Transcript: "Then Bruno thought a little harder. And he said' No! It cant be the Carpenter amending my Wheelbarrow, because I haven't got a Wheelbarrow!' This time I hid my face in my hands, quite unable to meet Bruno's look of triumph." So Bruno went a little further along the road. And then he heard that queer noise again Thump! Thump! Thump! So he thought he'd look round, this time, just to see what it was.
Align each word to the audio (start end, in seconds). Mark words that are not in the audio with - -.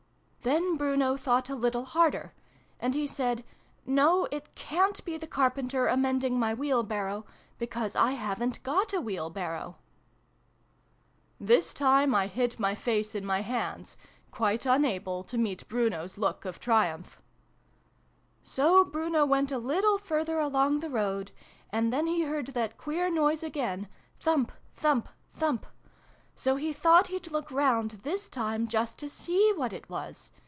"Then 0.51 0.75
Bruno 0.75 1.17
thought 1.17 1.51
a 1.51 1.55
little 1.55 1.85
harder. 1.85 2.33
And 2.79 2.95
he 2.95 3.05
said' 3.05 3.43
No! 3.99 4.27
It 4.31 4.55
cant 4.55 5.05
be 5.05 5.15
the 5.15 5.27
Carpenter 5.27 5.85
amending 5.85 6.39
my 6.39 6.51
Wheelbarrow, 6.55 7.25
because 7.59 7.95
I 7.95 8.13
haven't 8.13 8.63
got 8.63 8.91
a 8.91 8.99
Wheelbarrow!' 8.99 9.75
This 11.49 11.75
time 11.75 12.15
I 12.15 12.25
hid 12.25 12.59
my 12.59 12.73
face 12.73 13.13
in 13.13 13.23
my 13.23 13.41
hands, 13.41 13.95
quite 14.31 14.65
unable 14.65 15.23
to 15.25 15.37
meet 15.37 15.67
Bruno's 15.67 16.17
look 16.17 16.43
of 16.43 16.59
triumph." 16.59 17.21
So 18.43 18.83
Bruno 18.83 19.27
went 19.27 19.51
a 19.51 19.59
little 19.59 19.99
further 19.99 20.39
along 20.39 20.79
the 20.79 20.89
road. 20.89 21.29
And 21.69 21.93
then 21.93 22.07
he 22.07 22.23
heard 22.23 22.47
that 22.47 22.79
queer 22.79 23.11
noise 23.11 23.43
again 23.43 23.87
Thump! 24.19 24.51
Thump! 24.73 25.07
Thump! 25.33 25.67
So 26.33 26.55
he 26.55 26.73
thought 26.73 27.07
he'd 27.07 27.29
look 27.29 27.51
round, 27.51 27.91
this 28.01 28.27
time, 28.27 28.67
just 28.67 28.97
to 28.99 29.09
see 29.09 29.51
what 29.55 29.73
it 29.73 29.87
was. 29.89 30.31